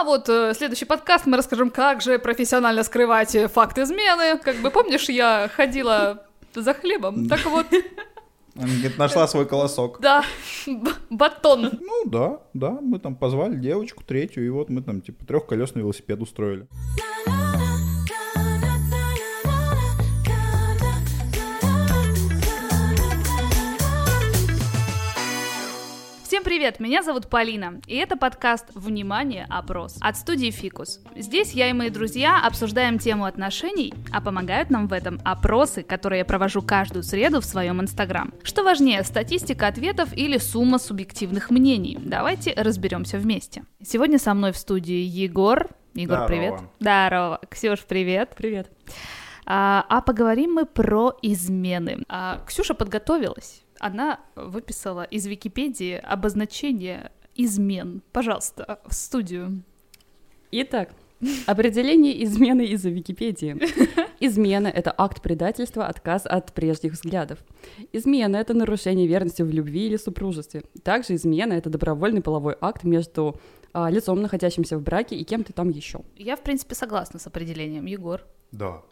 [0.00, 4.38] а вот э, следующий подкаст мы расскажем, как же профессионально скрывать э, факт измены.
[4.38, 7.66] Как бы помнишь, я ходила за хлебом, так вот,
[8.56, 10.00] Она говорит, нашла свой колосок.
[10.00, 10.24] да,
[10.66, 11.70] б- батон.
[11.80, 16.20] Ну да, да, мы там позвали девочку третью, и вот мы там типа трехколесный велосипед
[16.20, 16.66] устроили.
[26.40, 31.00] Всем привет, меня зовут Полина, и это подкаст «Внимание, опрос» от студии «Фикус».
[31.14, 36.20] Здесь я и мои друзья обсуждаем тему отношений, а помогают нам в этом опросы, которые
[36.20, 38.32] я провожу каждую среду в своем инстаграм.
[38.42, 41.98] Что важнее, статистика ответов или сумма субъективных мнений?
[42.00, 43.64] Давайте разберемся вместе.
[43.82, 45.68] Сегодня со мной в студии Егор.
[45.92, 46.26] Егор, Здорово.
[46.26, 46.54] привет.
[46.80, 47.40] Здорово.
[47.50, 48.32] Ксюш, привет.
[48.34, 48.70] Привет.
[49.44, 52.02] А, а поговорим мы про измены.
[52.08, 53.62] А, Ксюша подготовилась.
[53.80, 58.02] Она выписала из Википедии обозначение измен.
[58.12, 59.62] Пожалуйста, в студию.
[60.52, 60.90] Итак,
[61.46, 63.56] определение измены из-за Википедии.
[64.20, 67.38] Измена— это акт предательства, отказ от прежних взглядов.
[67.94, 70.62] Измена— это нарушение верности в любви или супружестве.
[70.82, 73.40] Также измена— это добровольный половой акт между
[73.72, 76.02] а, лицом, находящимся в браке, и кем-то там еще.
[76.16, 77.86] Я, в принципе, согласна с определением.
[77.86, 78.26] Егор.
[78.52, 78.82] Да.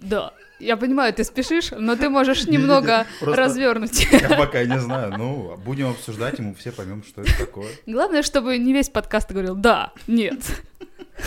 [0.00, 0.32] Да.
[0.58, 4.08] Я понимаю, ты спешишь, но ты можешь немного развернуть.
[4.10, 7.68] Я пока не знаю, ну, будем обсуждать, и мы все поймем, что это такое.
[7.86, 10.40] Главное, чтобы не весь подкаст говорил «да», «нет».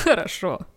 [0.04, 0.68] Хорошо.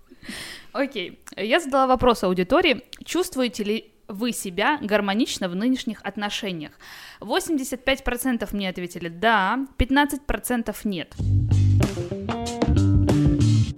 [0.73, 1.21] Окей.
[1.37, 2.85] Я задала вопрос аудитории.
[3.05, 6.73] Чувствуете ли вы себя гармонично в нынешних отношениях?
[7.21, 11.15] 85% мне ответили «да», 15% «нет».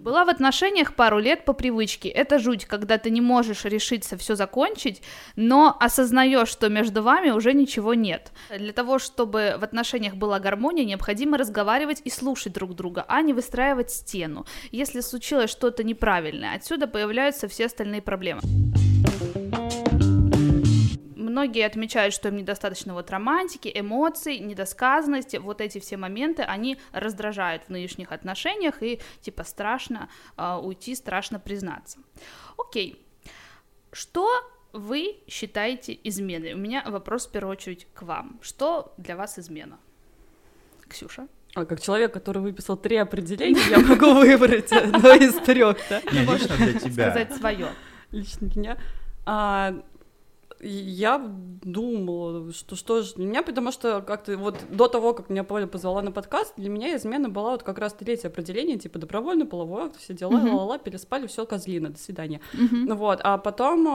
[0.06, 2.08] Была в отношениях пару лет по привычке.
[2.08, 5.02] Это жуть, когда ты не можешь решиться все закончить,
[5.34, 8.30] но осознаешь, что между вами уже ничего нет.
[8.56, 13.32] Для того, чтобы в отношениях была гармония, необходимо разговаривать и слушать друг друга, а не
[13.32, 14.46] выстраивать стену.
[14.70, 18.42] Если случилось что-то неправильное, отсюда появляются все остальные проблемы.
[21.36, 27.64] Многие отмечают, что им недостаточно вот романтики, эмоций, недосказанности, вот эти все моменты, они раздражают
[27.64, 31.98] в нынешних отношениях, и типа страшно а, уйти, страшно признаться.
[32.56, 33.06] Окей,
[33.92, 34.26] что
[34.72, 36.54] вы считаете изменой?
[36.54, 38.38] У меня вопрос в первую очередь к вам.
[38.40, 39.78] Что для вас измена?
[40.88, 41.28] Ксюша?
[41.54, 46.00] А как человек, который выписал три определения, я могу выбрать одно из трех, да?
[46.12, 47.10] Не, лично для тебя.
[47.10, 47.68] Сказать свое.
[48.10, 48.76] лично для меня.
[50.60, 51.18] А, я
[51.62, 55.66] думала, что что же для меня, потому что как-то вот до того, как меня Поля
[55.66, 59.84] позвала на подкаст, для меня измена была вот как раз третье определение, типа добровольный половой
[59.84, 60.48] акт, все дела, Мгм.
[60.50, 62.40] ла-ла-ла, переспали, все, козлина, до свидания.
[62.52, 63.86] Ну вот, а потом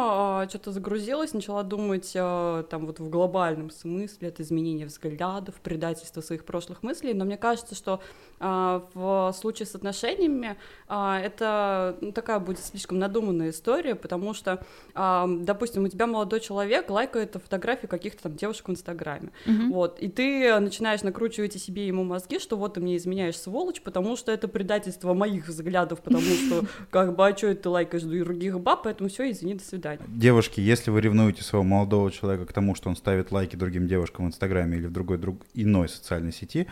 [0.49, 6.45] что-то загрузилась, начала думать а, там вот в глобальном смысле, это изменение взглядов, предательство своих
[6.45, 8.01] прошлых мыслей, но мне кажется, что
[8.39, 10.57] а, в случае с отношениями
[10.87, 16.39] а, это ну, такая будет слишком надуманная история, потому что, а, допустим, у тебя молодой
[16.39, 19.71] человек лайкает фотографии каких-то там девушек в Инстаграме, Мгм.
[19.71, 24.15] вот, и ты начинаешь накручивать себе ему мозги, что вот ты мне изменяешь, сволочь, потому
[24.17, 28.59] что это предательство моих взглядов, потому что, как бы, а что это ты лайкаешь других
[28.59, 30.01] баб, поэтому все, извини, до свидания.
[30.07, 34.25] Девушки, если вы ревнуете своего молодого человека к тому, что он ставит лайки другим девушкам
[34.25, 36.67] в Инстаграме или в другой друг иной социальной сети,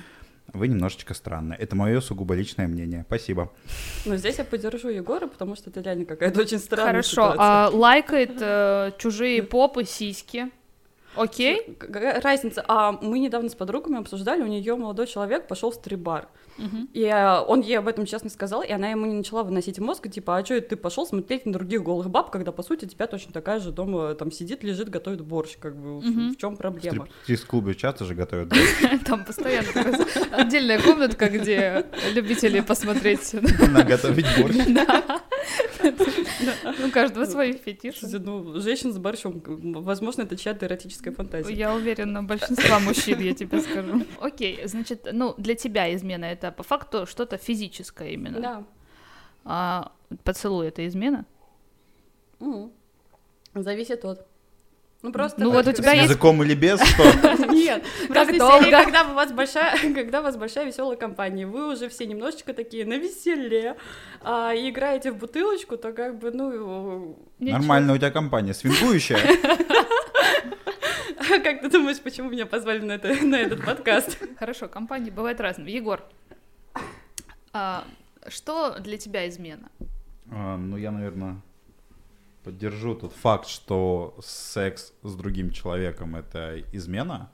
[0.54, 1.56] вы немножечко странны.
[1.58, 3.04] Это мое сугубо личное мнение.
[3.08, 3.52] Спасибо.
[4.06, 7.38] Но здесь я поддержу Егора, потому что это реально какая-то очень странная Хорошо, ситуация.
[7.40, 10.50] а лайкает э, чужие попы, сиськи.
[11.16, 11.76] Окей?
[11.80, 12.64] Какая разница?
[12.68, 16.28] А мы недавно с подругами обсуждали, у нее молодой человек пошел в стрип-бар.
[16.58, 16.90] Мгм.
[16.94, 20.10] И э, он ей об этом честно сказал, и она ему не начала выносить мозг,
[20.10, 23.08] типа, а что это ты пошел смотреть на других голых баб, когда, по сути, тебя
[23.08, 26.34] точно такая же дома там сидит, лежит, готовит борщ, как бы, в- Мгм.
[26.34, 27.08] в чем В проблема?
[27.24, 28.52] стрип-клубе часто же готовят.
[29.06, 33.34] Там постоянно такая отдельная комнатка, где любители посмотреть.
[33.72, 34.56] Наготовить борщ.
[36.80, 38.06] Ну, каждого свои фетиши.
[38.20, 41.54] Ну, женщин с борщом, возможно, это чья-то эротическая фантазия.
[41.54, 44.06] Я уверена, большинства мужчин, я тебе скажу.
[44.22, 48.40] Окей, значит, ну, для тебя измена это по факту что-то физическое именно.
[48.40, 48.64] Да.
[49.46, 49.92] А
[50.24, 51.26] поцелуй это измена?
[53.56, 54.26] Зависит от.
[55.02, 55.42] Ну просто.
[55.42, 57.04] Ну, вот у тебя С есть- языком или без, что?
[57.54, 58.70] Нет, Как долго?
[58.70, 62.86] когда у вас большая, когда у вас большая веселая компания, вы уже все немножечко такие
[62.86, 63.78] на веселе,
[64.22, 67.18] а, и играете в бутылочку, то как бы, ну.
[67.40, 68.54] Нормально у тебя компания.
[68.54, 69.20] Свингующая?
[71.44, 74.18] как ты думаешь, почему меня позвали на, это, на этот подкаст?
[74.40, 75.76] Хорошо, компании бывают разные.
[75.76, 76.04] Егор,
[77.54, 77.86] а,
[78.28, 79.70] что для тебя измена?
[80.32, 81.42] А, Ну, я, наверное,
[82.44, 87.30] поддержу тот факт, что секс с другим человеком— это измена.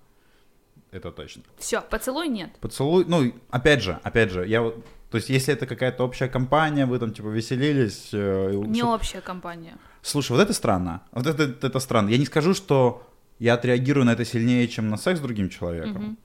[0.92, 1.44] Это точно.
[1.58, 2.52] Все, поцелуй нет.
[2.62, 6.86] Поцелуй, ну, опять же, опять же, я вот То есть, если это какая-то общая компания,
[6.86, 8.10] вы там типа веселились.
[8.14, 9.78] Э, не общая компания.
[10.02, 11.02] Слушай, вот это странно.
[11.12, 12.10] Вот это, это странно.
[12.10, 13.04] Я не скажу, что
[13.40, 16.06] я отреагирую на это сильнее, чем на секс с другим человеком.
[16.06, 16.16] Угу.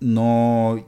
[0.00, 0.84] Но,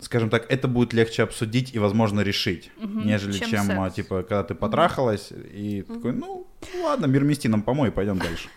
[0.00, 3.00] скажем так, это будет легче обсудить и, возможно, решить, угу.
[3.00, 3.94] нежели чем, чем секс.
[3.94, 5.40] типа, когда ты потрахалась угу.
[5.52, 5.94] и угу.
[5.94, 6.46] такой, ну,
[6.82, 8.48] ладно, мир мести нам помой, пойдем дальше.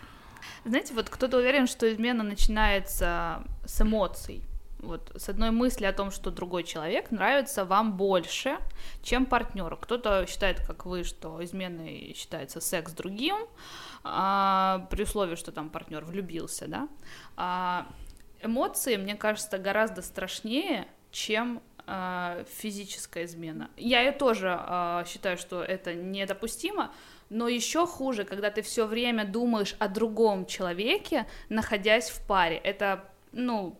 [0.66, 4.44] Знаете, вот кто-то уверен, что измена начинается с эмоций.
[4.80, 8.58] Вот с одной мысли о том, что другой человек нравится вам больше,
[9.02, 9.78] чем партнеру.
[9.78, 13.36] Кто-то считает, как вы, что изменой считается секс с другим,
[14.04, 16.90] а, при условии, что там партнер влюбился, да.
[17.38, 17.88] А,
[18.42, 23.70] эмоции, мне кажется, гораздо страшнее, чем э, физическая измена.
[23.78, 26.92] Я и тоже э, считаю, что это недопустимо,
[27.30, 32.58] но еще хуже, когда ты все время думаешь о другом человеке, находясь в паре.
[32.58, 33.78] Это, ну,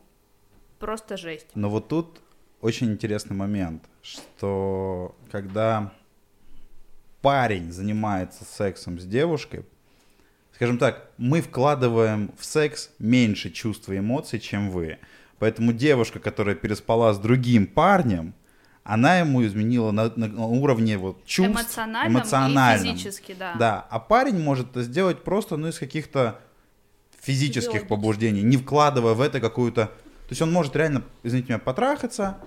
[0.80, 1.48] просто жесть.
[1.56, 2.22] Но вот тут
[2.62, 5.94] очень интересный момент, что когда
[7.22, 9.66] парень занимается сексом с девушкой,
[10.64, 14.98] скажем так, мы вкладываем в секс меньше чувств и эмоций, чем вы.
[15.38, 18.34] Поэтому девушка, которая переспала с другим парнем,
[18.86, 22.88] она ему изменила на, на уровне вот чувств эмоциональном, эмоциональном.
[22.88, 23.56] и физически, да.
[23.60, 26.40] Да, а парень может это сделать просто, ну, из каких-то
[27.20, 29.88] физических побуждений, не вкладывая в это какую-то...
[29.88, 32.38] То есть он может реально, извините меня, потрахаться,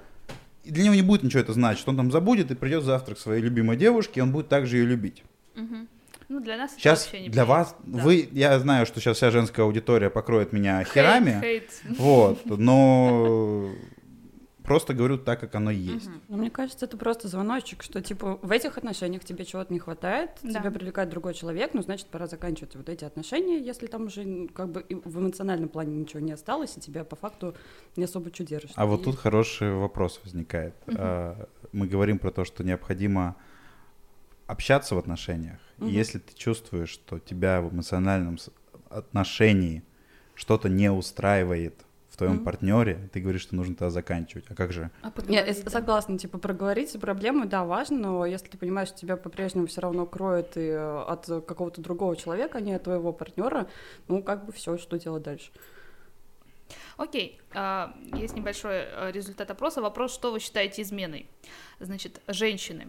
[0.64, 1.86] и для него не будет ничего это значить.
[1.86, 4.86] Он там забудет и придет завтра к своей любимой девушке, и он будет также ее
[4.86, 5.22] любить.
[5.54, 5.86] Угу.
[6.28, 8.02] Ну, для нас сейчас это вообще не для вас, да.
[8.02, 11.70] вы, я знаю, что сейчас вся женская аудитория покроет меня хейт, херами, хейт.
[11.98, 13.70] вот, но
[14.66, 16.06] просто говорю так, как оно есть.
[16.06, 16.14] Угу.
[16.28, 20.30] Ну, мне кажется, это просто звоночек, что типа в этих отношениях тебе чего-то не хватает,
[20.42, 20.60] да.
[20.60, 24.70] тебя привлекает другой человек, ну значит пора заканчивать вот эти отношения, если там уже как
[24.70, 27.54] бы в эмоциональном плане ничего не осталось, и тебя по факту
[27.94, 28.72] не особо что держишь.
[28.74, 28.86] А и...
[28.88, 30.74] вот тут хороший вопрос возникает.
[30.88, 31.48] Угу.
[31.72, 33.36] Мы говорим про то, что необходимо
[34.46, 35.58] общаться в отношениях.
[35.78, 35.88] Угу.
[35.88, 38.38] И если ты чувствуешь, что тебя в эмоциональном
[38.88, 39.82] отношении
[40.34, 41.74] что-то не устраивает
[42.08, 42.44] в твоем mm-hmm.
[42.44, 44.46] партнере, ты говоришь, что нужно тогда заканчивать.
[44.48, 44.90] А как же?
[45.02, 49.66] А я согласна, типа проговорить проблему, да, важно, но если ты понимаешь, что тебя по-прежнему
[49.66, 53.68] все равно кроет и э, от какого-то другого человека, а не от твоего партнера,
[54.08, 55.50] ну как бы все, что делать дальше.
[56.96, 59.82] Окей, а, есть небольшой э, результат опроса.
[59.82, 61.28] Вопрос, что вы считаете изменой?
[61.80, 62.88] Значит, женщины.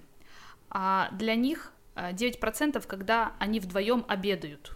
[0.69, 4.73] А для них 9%, э, когда они вдвоем обедают.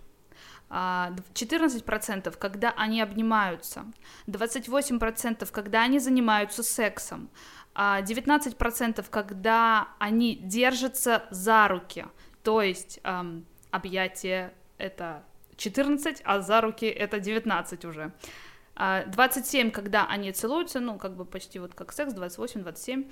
[0.71, 3.85] 14% а, когда они обнимаются,
[4.27, 7.29] 28% когда они занимаются сексом,
[7.75, 12.05] 19% а, когда они держатся за руки,
[12.43, 15.23] то есть эм, объятие это
[15.57, 18.13] 14, а за руки это 19 уже.
[18.77, 23.09] 27, а, когда они целуются, ну, как бы почти вот как секс, 28, 27.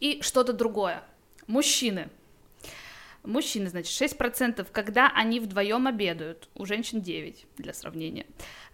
[0.00, 1.04] И что-то другое.
[1.46, 2.10] Мужчины–
[3.24, 8.26] Мужчины, значит, 6%, когда они вдвоем обедают, у женщин 9, для сравнения.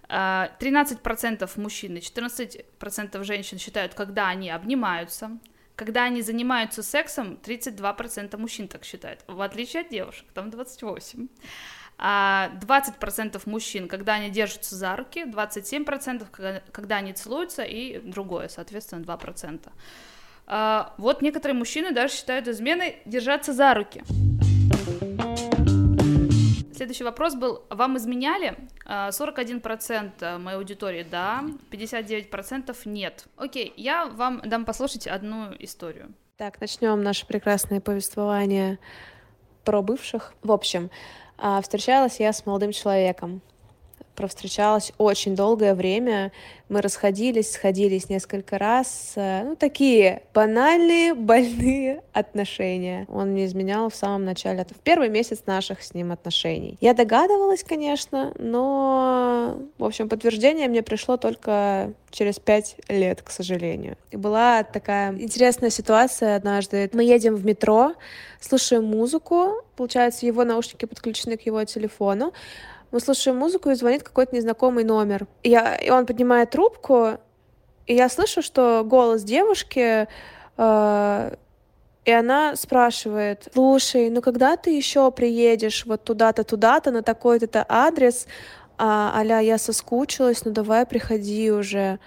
[0.08, 5.38] 13% а, мужчин и 14% женщин считают, когда они обнимаются,
[5.76, 11.28] когда они занимаются сексом, 32% мужчин так считают, в отличие от девушек, там 28%.
[11.96, 19.04] 20% а, мужчин, когда они держатся за руки, 27%, когда они целуются, и другое, соответственно,
[19.04, 19.70] 2%.
[20.46, 24.02] А, вот некоторые мужчины даже считают изменой держаться за руки.
[26.80, 28.56] Следующий вопрос был, вам изменяли?
[28.86, 33.26] 41% а, моей аудитории да, 59% нет.
[33.36, 36.14] Окей, я вам дам послушать одну историю.
[36.38, 38.78] Так, начнем наше прекрасное повествование
[39.62, 40.32] про бывших.
[40.42, 40.88] В общем,
[41.36, 43.42] а, встречалась я с молодым человеком
[44.20, 46.30] провстречалась очень долгое время.
[46.68, 49.14] Мы расходились, сходились несколько раз.
[49.16, 53.06] Ну, такие банальные, больные отношения.
[53.08, 56.76] Он не изменял в самом начале, в первый месяц наших с ним отношений.
[56.82, 63.96] Я догадывалась, конечно, но, в общем, подтверждение мне пришло только через пять лет, к сожалению.
[64.10, 66.90] И была такая интересная ситуация однажды.
[66.92, 67.94] Мы едем в метро,
[68.38, 72.34] слушаем музыку, получается, его наушники подключены к его телефону,
[72.90, 75.26] мы слушаем музыку, и звонит какой-то незнакомый номер.
[75.42, 77.18] Я, и он поднимает трубку,
[77.86, 80.08] и я слышу, что голос девушки,
[80.56, 81.34] э,
[82.04, 88.26] и она спрашивает, слушай, ну когда ты еще приедешь вот туда-то, туда-то, на такой-то адрес,
[88.78, 91.98] а, аля, я соскучилась, ну давай приходи уже.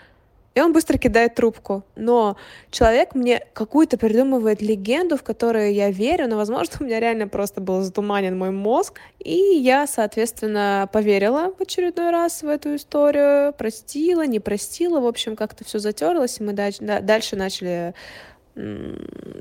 [0.55, 1.83] И он быстро кидает трубку.
[1.95, 2.37] Но
[2.71, 7.61] человек мне какую-то придумывает легенду, в которую я верю, но, возможно, у меня реально просто
[7.61, 14.25] был затуманен мой мозг, и я, соответственно, поверила в очередной раз в эту историю, простила,
[14.25, 17.93] не простила, в общем, как-то все затерлось, и мы дальше начали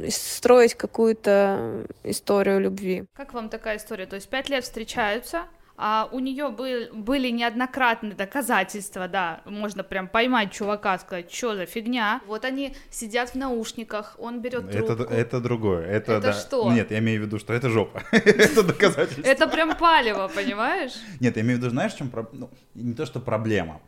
[0.08, 3.04] строить какую-то историю любви.
[3.14, 4.06] Как вам такая история?
[4.06, 5.42] То есть пять лет встречаются,
[5.84, 11.66] а у нее был, были неоднократные доказательства, да, можно прям поймать чувака, сказать, что за
[11.66, 12.20] фигня.
[12.28, 15.02] Вот они сидят в наушниках, он берет трубку.
[15.02, 15.84] Это, это другое.
[15.84, 16.32] Это, это да.
[16.34, 16.72] что?
[16.72, 18.04] Нет, я имею в виду, что это жопа.
[18.12, 19.28] это доказательство.
[19.28, 20.92] Это прям палево, понимаешь?
[21.18, 22.38] Нет, я имею в виду, знаешь, в чем проблема?
[22.38, 23.80] Ну, не то, что проблема.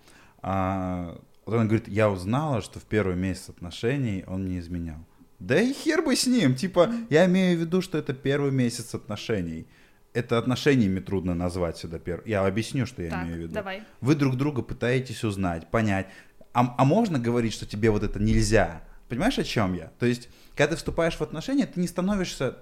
[0.42, 4.98] А, вот она говорит, я узнала, что в первый месяц отношений он не изменял.
[5.38, 6.56] Да и хер бы с ним.
[6.56, 9.68] Типа, я имею в виду, что это первый месяц отношений
[10.14, 12.26] это отношениями трудно назвать сюда первым.
[12.26, 13.54] Я объясню, что я так, имею в виду.
[13.54, 13.82] Давай.
[14.00, 16.06] Вы друг друга пытаетесь узнать, понять.
[16.52, 18.82] А, а можно говорить, что тебе вот это нельзя?
[19.08, 19.90] Понимаешь, о чем я?
[19.98, 22.58] То есть, когда ты вступаешь в отношения, ты не становишься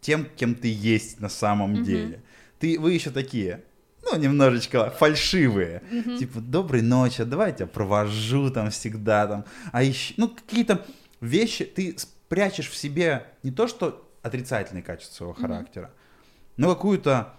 [0.00, 1.84] тем, кем ты есть на самом mm-hmm.
[1.84, 2.22] деле.
[2.58, 3.62] Ты, вы еще такие,
[4.02, 5.82] ну, немножечко фальшивые.
[5.90, 6.18] Mm-hmm.
[6.18, 9.44] Типа, доброй ночи, давай я тебя провожу там всегда там.
[9.70, 10.84] А еще, ну, какие-то
[11.20, 15.40] вещи ты спрячешь в себе не то, что отрицательные качества своего mm-hmm.
[15.40, 15.90] характера,
[16.60, 17.34] но какую-то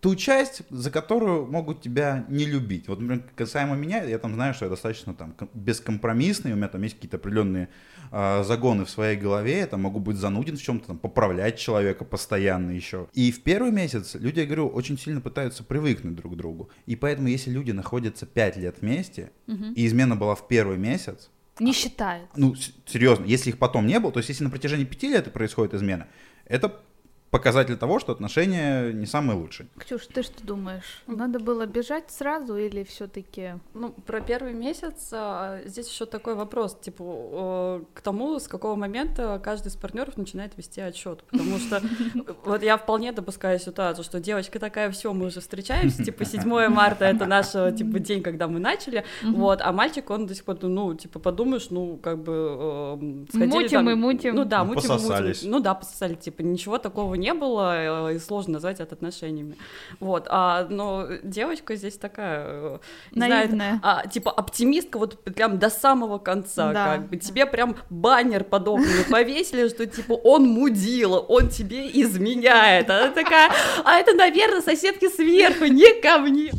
[0.00, 2.88] ту часть, за которую могут тебя не любить.
[2.88, 6.82] Вот, например, касаемо меня, я там знаю, что я достаточно там бескомпромиссный, у меня там
[6.82, 7.68] есть какие-то определенные
[8.10, 12.04] э, загоны в своей голове, я там могу быть зануден в чем-то, там, поправлять человека
[12.04, 13.08] постоянно еще.
[13.12, 16.70] И в первый месяц люди, я говорю, очень сильно пытаются привыкнуть друг к другу.
[16.86, 19.64] И поэтому, если люди находятся 5 лет вместе, угу.
[19.74, 22.30] и измена была в первый месяц, не считают.
[22.36, 22.54] Ну,
[22.86, 26.06] серьезно, если их потом не было, то есть если на протяжении пяти лет происходит измена,
[26.46, 26.80] это
[27.30, 29.68] показатель того, что отношения не самые лучшие.
[29.78, 31.02] Ксюш, ты что думаешь?
[31.06, 33.54] Надо было бежать сразу или все-таки?
[33.72, 39.40] Ну, про первый месяц а, здесь еще такой вопрос, типа, к тому, с какого момента
[39.42, 41.22] каждый из партнеров начинает вести отчет.
[41.30, 41.80] Потому что
[42.44, 47.04] вот я вполне допускаю ситуацию, что девочка такая, все, мы уже встречаемся, типа, 7 марта
[47.04, 50.94] это наш, типа, день, когда мы начали, вот, а мальчик, он до сих пор, ну,
[50.94, 54.34] типа, подумаешь, ну, как бы сходили Мутим и мутим.
[54.34, 55.50] Ну да, мутим и мутим.
[55.50, 59.56] Ну да, пососали, типа, ничего такого не было, э, и сложно назвать это отношениями.
[60.00, 62.44] Вот, а, но девочка здесь такая...
[62.46, 62.78] Э,
[63.12, 63.48] Наивная.
[63.48, 66.96] Знает, а, типа оптимистка вот прям до самого конца, да.
[66.96, 67.16] как бы.
[67.16, 72.90] Тебе прям баннер подобный повесили, что типа он мудила, он тебе изменяет.
[72.90, 73.50] Она такая,
[73.84, 76.50] а это, наверное, соседки сверху, не ко мне.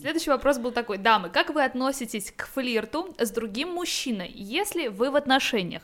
[0.00, 5.10] Следующий вопрос был такой, дамы, как вы относитесь к флирту с другим мужчиной, если вы
[5.10, 5.82] в отношениях?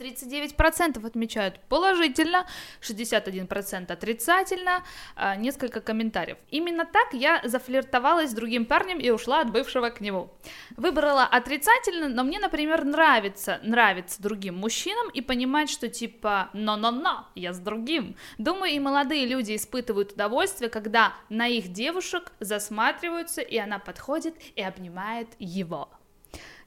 [0.00, 2.46] 39% отмечают положительно,
[2.80, 4.82] 61% отрицательно,
[5.14, 6.38] а, несколько комментариев.
[6.50, 10.30] Именно так я зафлиртовалась с другим парнем и ушла от бывшего к нему.
[10.76, 17.52] Выбрала отрицательно, но мне, например, нравится, нравится другим мужчинам и понимать, что типа «но-но-но, я
[17.52, 18.16] с другим».
[18.38, 24.62] Думаю, и молодые люди испытывают удовольствие, когда на их девушек засматриваются, и она подходит и
[24.62, 25.88] обнимает его.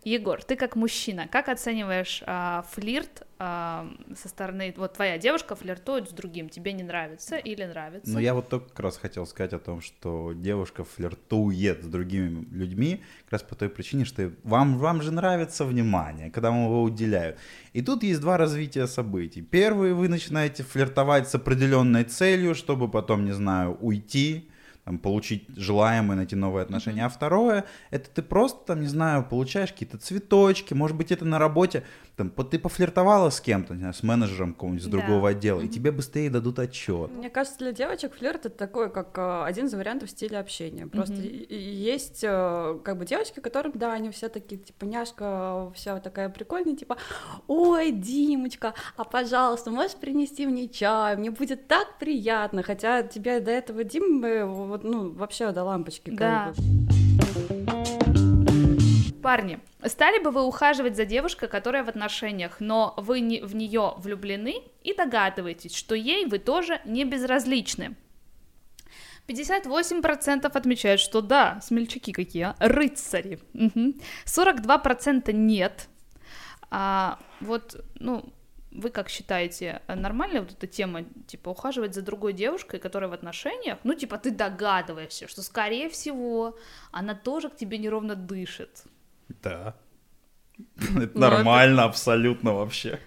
[0.05, 6.09] Егор, ты как мужчина, как оцениваешь а, флирт а, со стороны, вот твоя девушка флиртует
[6.09, 8.11] с другим, тебе не нравится или нравится?
[8.11, 12.45] Ну, я вот только как раз хотел сказать о том, что девушка флиртует с другими
[12.51, 16.83] людьми, как раз по той причине, что вам, вам же нравится внимание, когда вам его
[16.83, 17.37] уделяют.
[17.71, 19.41] И тут есть два развития событий.
[19.41, 24.49] Первый, вы начинаете флиртовать с определенной целью, чтобы потом, не знаю, уйти,
[24.85, 27.05] там, получить желаемое, найти новые отношения.
[27.05, 31.39] А второе, это ты просто, там, не знаю, получаешь какие-то цветочки, может быть, это на
[31.39, 31.83] работе,
[32.15, 35.37] там, ты пофлиртовала с кем-то, с менеджером какого-нибудь с другого да.
[35.37, 37.11] отдела, и тебе быстрее дадут отчет.
[37.11, 40.85] Мне кажется, для девочек флирт это такой, как э, один из вариантов стиля общения.
[40.85, 41.55] Просто mm-hmm.
[41.55, 46.75] есть э, как бы девочки, которым, да, они все такие, типа, няшка, вся такая прикольная,
[46.75, 46.97] типа,
[47.47, 53.49] ой, Димочка, а пожалуйста, можешь принести мне чай, мне будет так приятно, хотя тебе до
[53.49, 56.11] этого Дим э, вот, ну, вообще до лампочки.
[56.11, 56.53] Да.
[59.23, 63.93] Парни, стали бы вы ухаживать за девушкой, которая в отношениях, но вы не, в нее
[63.97, 67.95] влюблены и догадываетесь, что ей вы тоже не безразличны?
[69.27, 72.55] 58% отмечают, что да, смельчаки какие, а?
[72.59, 73.39] рыцари.
[73.53, 73.95] Угу.
[74.25, 75.87] 42% нет.
[76.69, 78.25] А, вот, ну,
[78.71, 83.77] вы как считаете, нормальная вот эта тема, типа, ухаживать за другой девушкой, которая в отношениях?
[83.83, 86.57] Ну, типа, ты догадываешься, что, скорее всего,
[86.91, 88.83] она тоже к тебе неровно дышит.
[89.41, 89.75] Да.
[90.77, 92.99] Это ну, нормально, абсолютно вообще.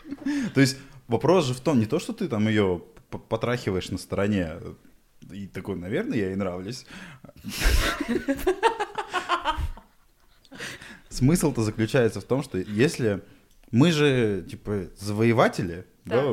[0.54, 0.78] То есть
[1.09, 2.83] вопрос же в том, не то, что ты там ее
[3.28, 4.54] потрахиваешь на стороне,
[5.30, 6.87] и такой, наверное, я ей нравлюсь.
[11.09, 13.23] смысл-то заключается в том, что если
[13.71, 16.30] мы же, типа, завоеватели, да, Да.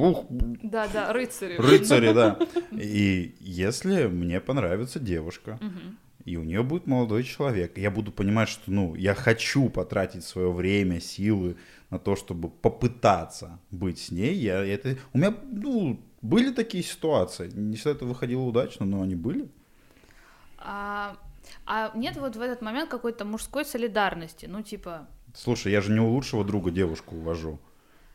[0.00, 1.56] ух, Да, да, рыцари.
[1.56, 2.38] рыцари, да.
[2.70, 5.58] И если мне понравится девушка.
[6.26, 10.50] И у нее будет молодой человек, я буду понимать, что, ну, я хочу потратить свое
[10.50, 11.56] время, силы
[11.88, 14.98] на то, чтобы попытаться быть с ней, я это...
[15.12, 17.48] У меня, ну, были такие ситуации.
[17.54, 19.48] Не всегда это выходило удачно, но они были.
[20.58, 21.16] А,
[21.64, 26.00] а нет вот в этот момент какой-то мужской солидарности, ну типа, Слушай, я же не
[26.00, 27.60] у лучшего друга девушку увожу,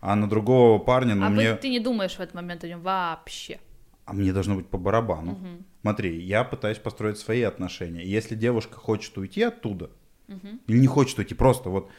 [0.01, 1.55] а на другого парня, ну, а мне...
[1.55, 3.61] ты не думаешь в этот момент о нем вообще.
[4.03, 5.31] А мне должно быть по барабану.
[5.31, 5.65] Мгм.
[5.81, 8.03] Смотри, я пытаюсь построить свои отношения.
[8.03, 9.89] И Если девушка хочет уйти оттуда,
[10.27, 10.61] Мгм.
[10.67, 11.89] или не хочет уйти, просто вот...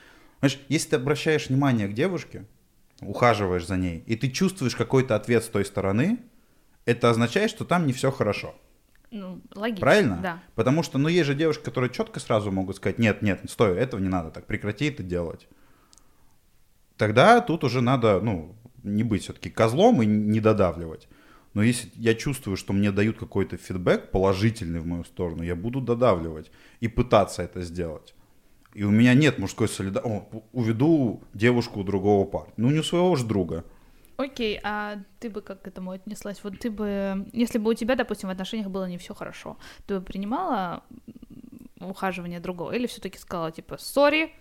[0.40, 2.46] Знаешь, если ты обращаешь внимание к девушке,
[3.00, 6.18] ухаживаешь за ней, и ты чувствуешь какой-то ответ с той стороны,
[6.84, 8.54] это означает, что там не все хорошо.
[9.10, 9.80] Ну, логично.
[9.80, 10.18] Правильно?
[10.22, 10.42] Да.
[10.54, 14.00] Потому что, ну, есть же девушки, которые четко сразу могут сказать, нет, нет, стой, этого
[14.00, 15.48] не надо, так, прекрати это делать.
[16.96, 21.08] Тогда тут уже надо, ну, не быть все-таки козлом и не додавливать.
[21.54, 25.80] Но если я чувствую, что мне дают какой-то фидбэк положительный в мою сторону, я буду
[25.80, 28.14] додавливать и пытаться это сделать.
[28.74, 30.42] И у меня нет мужской солидарности.
[30.52, 32.52] Уведу девушку у другого парня.
[32.56, 33.64] Ну, не у своего же друга.
[34.16, 36.42] Окей, а ты бы как к этому отнеслась?
[36.42, 39.98] Вот ты бы, если бы у тебя, допустим, в отношениях было не все хорошо, ты
[39.98, 40.84] бы принимала
[41.80, 42.72] ухаживание другого?
[42.72, 44.32] Или все-таки сказала, типа, сори,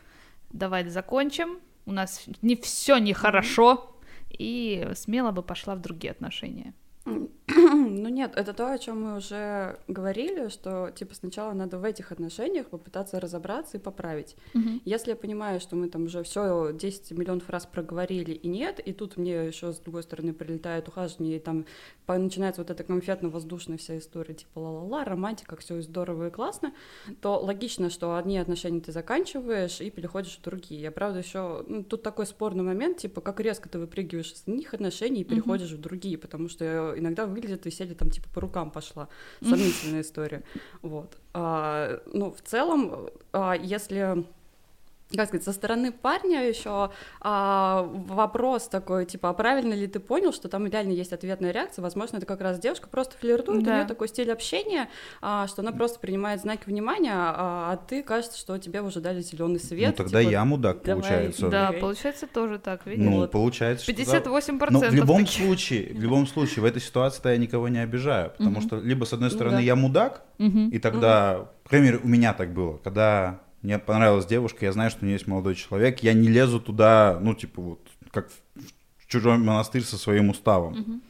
[0.51, 3.95] давай закончим, у нас не все нехорошо,
[4.29, 6.73] и смело бы пошла в другие отношения?
[7.11, 7.29] Ну
[8.11, 12.67] нет, это то, о чем мы уже говорили, что типа сначала надо в этих отношениях
[12.67, 14.35] попытаться разобраться и поправить.
[14.85, 18.93] Если я понимаю, что мы там уже все 10 миллионов раз проговорили и нет, и
[18.93, 21.65] тут мне еще с другой стороны прилетает ухаживание, и там
[22.07, 26.73] начинается вот эта конфетно-воздушная вся история, типа ла-ла-ла, романтика, все здорово и классно,
[27.21, 30.81] то логично, что одни отношения ты заканчиваешь и переходишь в другие.
[30.81, 35.21] Я правда еще тут такой спорный момент, типа как резко ты выпрыгиваешь из одних отношений
[35.21, 39.07] и переходишь в другие, потому что иногда выглядит веселье там типа по рукам пошла.
[39.41, 40.43] Сомнительная история.
[40.81, 41.17] Вот.
[41.33, 44.25] А, ну, в целом, а, если
[45.15, 46.89] как сказать, со стороны парня еще
[47.21, 51.83] вопрос такой, типа, а правильно ли ты понял, что там реально есть ответная реакция?
[51.83, 53.71] Возможно, это как раз девушка просто флиртует, Да.
[53.71, 54.89] у нее такой стиль общения,
[55.21, 59.21] а, что она просто принимает знаки внимания, а, а ты кажется, что тебе уже дали
[59.21, 59.89] зеленый свет.
[59.97, 61.01] ну, тогда типа, я мудак, давай.
[61.01, 61.47] получается.
[61.49, 63.03] Да, получается тоже так, видишь?
[63.05, 63.31] Ну, Вот.
[63.31, 63.93] получается, что...
[63.93, 64.01] да.
[64.19, 65.43] 58% Но в любом таких.
[65.45, 69.13] случае, в любом случае, в этой ситуации я никого не обижаю, потому что либо с
[69.13, 69.61] одной Ну стороны да.
[69.63, 74.65] я мудак, и тогда, по крайней мере, у меня так было, когда мне понравилась девушка,
[74.65, 77.79] я знаю, что у нее есть молодой человек, я не лезу туда, ну, типа вот,
[78.11, 78.29] как
[78.97, 81.01] в чужой монастырь со своим уставом.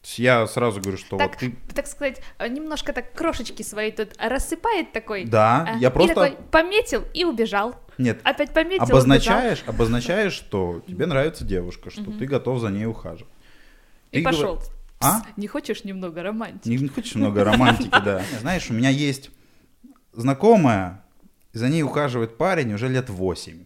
[0.00, 1.56] То есть я сразу говорю, что Так, вот ты...
[1.74, 5.24] так сказать, э, немножко так крошечки свои тут рассыпает такой.
[5.24, 6.14] Да, а, я просто...
[6.14, 7.74] такой пометил и убежал.
[7.98, 8.84] Нет, Опять пометил.
[8.84, 12.18] обозначаешь, обозначаешь, что тебе нравится девушка, что Мгм.
[12.18, 13.22] ты готов за ней ухаживать.
[13.24, 14.12] убежал.
[14.12, 14.54] И Ты пошел.
[14.54, 15.22] говор- А?
[15.36, 16.68] Не хочешь немного романтики?
[16.68, 18.22] Не, не хочешь много романтики, да.
[18.40, 19.30] Знаешь, у меня есть
[20.12, 21.04] знакомая,
[21.58, 23.64] за ней ухаживает парень уже лет 8.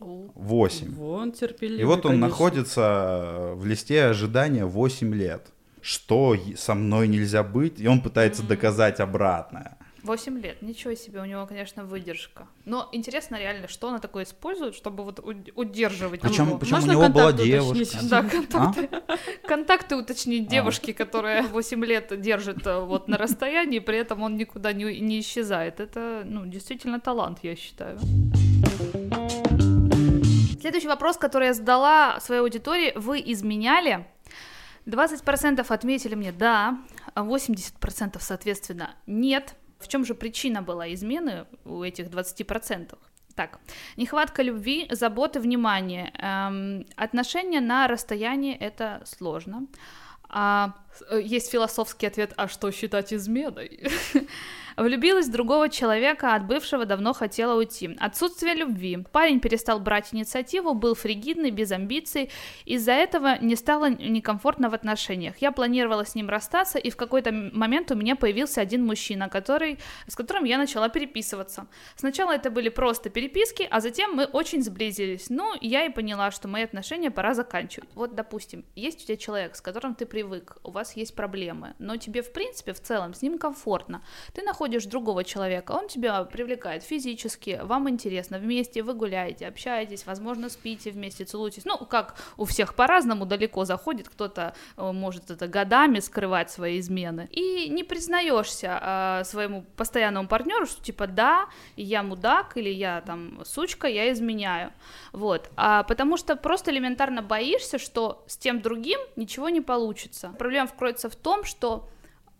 [0.00, 0.94] О, 8.
[0.94, 2.28] Вон терпеливый, И вот он конечно.
[2.28, 5.48] находится в листе ожидания 8 лет.
[5.82, 7.80] Что со мной нельзя быть?
[7.80, 8.48] И он пытается Мгм.
[8.48, 9.76] доказать обратное.
[10.02, 12.46] 8 лет, ничего себе, у него, конечно, выдержка.
[12.64, 16.58] Но интересно реально, что она такое использует, чтобы вот уд- удерживать Причем, его.
[16.58, 17.82] причем у Можно него была контакты девушка.
[17.82, 18.08] уточнить?
[18.08, 18.22] Да, А?
[18.30, 18.88] контакты,
[19.46, 20.50] контакты уточнить А.
[20.50, 25.20] девушки, которая 8 лет держит э, вот на расстоянии, при этом он никуда не, не
[25.20, 25.80] исчезает.
[25.80, 27.98] Это, ну, действительно талант, я считаю.
[30.60, 32.92] Следующий вопрос, который я задала своей аудитории.
[32.94, 34.06] Вы изменяли?
[34.86, 36.78] 20% отметили мне «да»,
[37.14, 39.54] а 80% соответственно «нет».
[39.80, 42.98] В чем же причина была измены у этих 20%?
[43.34, 43.58] Так,
[43.96, 46.12] нехватка любви, заботы, внимания.
[46.18, 49.66] Эм, отношения на расстоянии— это сложно.
[50.28, 50.74] А,
[51.10, 53.80] э, есть философский ответ, а что считать изменой?
[54.80, 57.94] Влюбилась в другого человека, от бывшего давно хотела уйти.
[58.00, 59.04] Отсутствие любви.
[59.12, 62.30] Парень перестал брать инициативу, был фригидный, без амбиций.
[62.64, 65.34] Из-за этого не стало некомфортно в отношениях.
[65.40, 69.78] Я планировала с ним расстаться, и в какой-то момент у меня появился один мужчина, который,
[70.06, 71.66] с которым я начала переписываться.
[71.96, 75.28] Сначала это были просто переписки, а затем мы очень сблизились.
[75.28, 77.90] Ну, я и поняла, что мои отношения пора заканчивать.
[77.94, 81.98] Вот, допустим, есть у тебя человек, с которым ты привык, у вас есть проблемы, но
[81.98, 84.02] тебе, в принципе, в целом с ним комфортно.
[84.32, 90.06] Ты находишь находишь другого человека, он тебя привлекает физически, вам интересно, вместе вы гуляете, общаетесь,
[90.06, 95.48] возможно, спите вместе, целуетесь, ну, как у всех по-разному далеко заходит, кто-то э, может это
[95.48, 102.04] годами скрывать свои измены, и не признаешься э, своему постоянному партнеру, что типа да, я
[102.04, 104.70] мудак или я там сучка, я изменяю,
[105.12, 110.32] вот, а потому что просто элементарно боишься, что с тем другим ничего не получится.
[110.38, 111.88] Проблема вкроется в том, что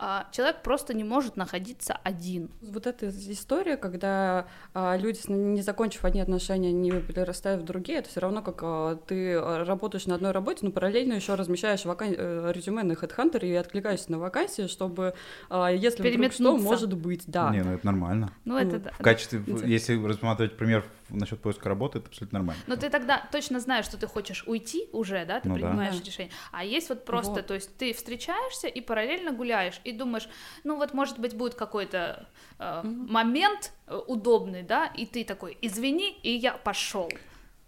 [0.03, 2.51] а, человек просто не может находиться один.
[2.63, 8.09] Вот эта история, когда а, люди, не закончив одни отношения, не перерастают в другие, это
[8.09, 12.15] все равно как а, ты работаешь на одной работе, но параллельно еще размещаешь вакан...
[12.17, 15.15] Э, резюме на HeadHunter и откликаешься на вакансии, чтобы,
[15.51, 17.51] если вдруг что, может быть, да.
[17.51, 18.33] Не, ну это нормально.
[18.47, 18.93] Ну это да.
[18.93, 22.63] В качестве, если рассматривать пример насчет поиска работы, это абсолютно нормально.
[22.67, 26.05] Но ты тогда точно знаешь, что ты хочешь уйти уже, да, ты ну, принимаешь да.
[26.05, 26.33] решение.
[26.53, 27.47] А есть вот просто, вот.
[27.47, 30.29] то есть ты встречаешься и параллельно гуляешь, и думаешь,
[30.65, 33.11] ну вот, может быть, будет какой-то э, mm-hmm.
[33.11, 37.11] момент э, удобный, да, и ты такой, извини, и я пошел.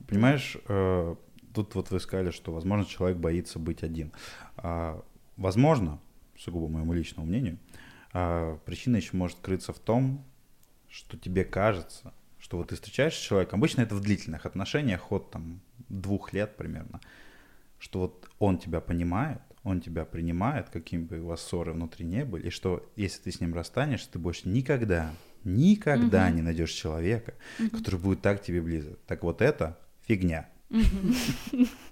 [0.08, 1.14] Понимаешь, э,
[1.52, 4.12] тут вот вы сказали, что, возможно, человек боится быть один.
[4.56, 5.02] А,
[5.36, 6.00] возможно,
[6.36, 7.58] сугубо моему личному мнению,
[8.12, 10.24] а, причина еще может крыться в том,
[10.88, 15.30] что тебе кажется, что вот ты встречаешься с человеком, обычно это в длительных отношениях от
[15.30, 17.00] там двух лет примерно,
[17.78, 22.24] что вот он тебя понимает, он тебя принимает, какими бы у вас ссоры внутри не
[22.24, 26.34] были, и что если ты с ним расстанешься, ты больше никогда, никогда угу.
[26.34, 27.78] не найдешь человека, угу.
[27.78, 28.98] который будет так тебе близок.
[29.06, 30.48] Так вот это фигня.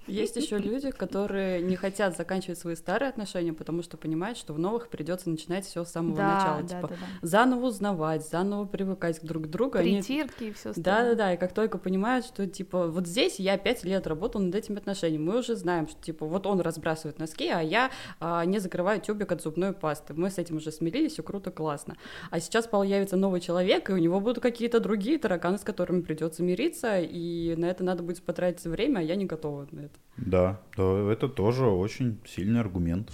[0.06, 4.58] Есть еще люди, которые не хотят заканчивать свои старые отношения, потому что понимают, что в
[4.58, 6.62] новых придется начинать все с самого да, начала.
[6.62, 7.06] Да, типа да, да.
[7.22, 9.78] заново узнавать, заново привыкать друг к другу.
[9.78, 10.50] Притирки они...
[10.50, 11.02] и все остальное.
[11.02, 11.34] Да, да, да.
[11.34, 15.22] И как только понимают, что типа вот здесь я пять лет работал над этими отношениями,
[15.22, 19.30] мы уже знаем, что типа вот он разбрасывает носки, а я а, не закрываю тюбик
[19.30, 20.14] от зубной пасты.
[20.14, 21.96] Мы с этим уже смирились, все круто, классно.
[22.30, 26.42] А сейчас появится новый человек, и у него будут какие-то другие тараканы, с которыми придется
[26.42, 29.98] мириться, и на это надо будет потратить время, а я не готова на это.
[30.16, 33.10] Да, да, это тоже очень сильный аргумент.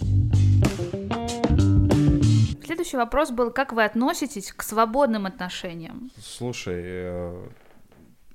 [2.63, 6.11] Следующий вопрос был, как вы относитесь к свободным отношениям?
[6.21, 7.47] Слушай, э,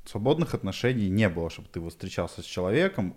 [0.05, 3.15] свободных отношений не было, чтобы ты вот встречался с человеком.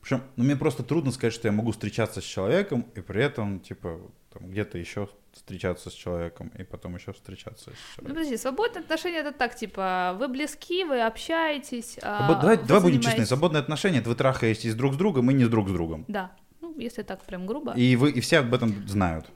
[0.00, 3.60] Причем, ну, мне просто трудно сказать, что я могу встречаться с человеком и при этом,
[3.60, 4.00] типа,
[4.36, 8.04] там, где-то еще встречаться с человеком и потом еще встречаться с ну, человеком.
[8.04, 11.98] Ну, подожди, свободные отношения это так, типа, вы близки, вы общаетесь.
[12.02, 15.44] А давай, давай будем честны, свободные отношения это вы трахаетесь друг с другом и не
[15.44, 16.04] с друг с другом.
[16.08, 17.72] Да, ну, если так прям грубо.
[17.72, 19.26] И вы и все об этом знают.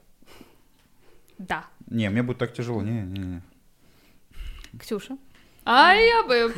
[1.39, 1.65] Да.
[1.87, 3.43] Не, мне будет так тяжело, не, не, не.
[4.79, 5.17] Ксюша?
[5.65, 6.53] А я бы...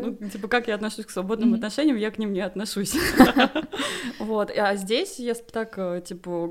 [0.00, 2.94] Ну, типа, как я отношусь к свободным отношениям, я к ним не отношусь.
[4.18, 6.48] Вот, а здесь, если так, э, типа,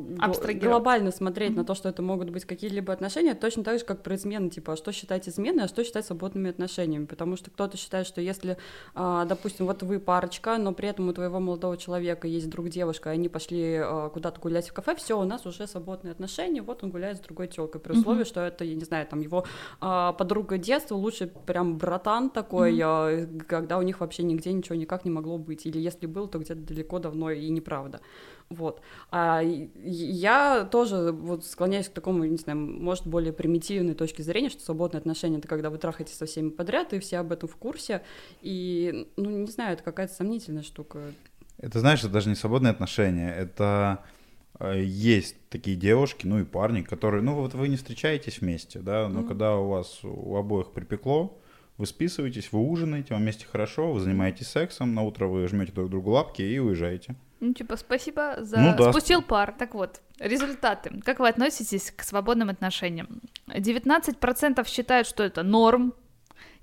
[0.53, 4.15] глобально смотреть на то, что это могут быть какие-либо отношения, точно так же, как про
[4.15, 8.05] измены, типа, а что считать изменой, а что считать свободными отношениями, потому что кто-то считает,
[8.07, 8.57] что если,
[8.93, 13.09] а, допустим, вот вы парочка, но при этом у твоего молодого человека есть друг девушка,
[13.09, 16.83] и они пошли а, куда-то гулять в кафе, все, у нас уже свободные отношения, вот
[16.83, 19.45] он гуляет с другой телкой, при условии, что это, я не знаю, там, его
[19.79, 23.43] подруга детства, лучше прям братан такой, mm-hmm.
[23.43, 25.65] когда у них вообще нигде ничего никак не могло быть.
[25.65, 28.01] Или если был, то где-то далеко давно и неправда.
[28.49, 28.81] Вот.
[29.11, 34.61] А я тоже вот склоняюсь к такому, не знаю, может, более примитивной точке зрения, что
[34.63, 38.03] свободные отношения— это когда вы трахаетесь со всеми подряд, и все об этом в курсе.
[38.41, 40.99] И, ну, не знаю, это какая-то сомнительная штука.
[41.57, 44.03] Это, знаешь, это даже не свободные отношения, это
[44.59, 49.21] есть такие девушки, ну и парни, которые, ну вот вы не встречаетесь вместе, да, но
[49.21, 49.27] mm-hmm.
[49.27, 51.37] когда у вас у обоих припекло,
[51.77, 55.89] вы списываетесь, вы ужинаете, вам вместе хорошо, вы занимаетесь сексом, на утро вы жмете друг
[55.89, 57.15] другу лапки и уезжаете.
[57.41, 58.57] Ну, типа, спасибо за...
[58.57, 58.91] Ну, да.
[58.91, 59.53] Спустил пар.
[59.57, 61.01] Так вот, результаты.
[61.03, 63.21] Как вы относитесь к свободным отношениям?
[63.47, 65.93] 19% считают, что это норм,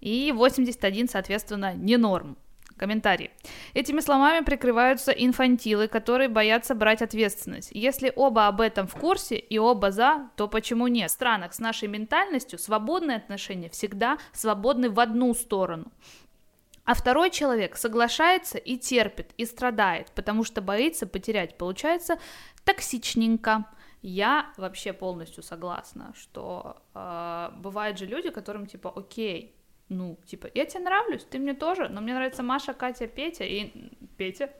[0.00, 2.36] и 81, соответственно, не норм.
[2.82, 3.30] Комментарий.
[3.74, 7.70] Этими словами прикрываются инфантилы, которые боятся брать ответственность.
[7.70, 11.08] Если оба об этом в курсе и оба за, то почему нет?
[11.08, 15.92] В странах с нашей ментальностью свободные отношения всегда свободны в одну сторону.
[16.84, 21.56] А второй человек соглашается и терпит, и страдает, потому что боится потерять.
[21.56, 22.18] Получается
[22.64, 23.64] токсичненько.
[24.02, 29.54] Я вообще полностью согласна, что э, бывают же люди, которым типа, окей,
[29.92, 33.72] ну, типа, я тебе нравлюсь, ты мне тоже, но мне нравится Маша, Катя, Петя и...
[34.16, 34.50] Петя?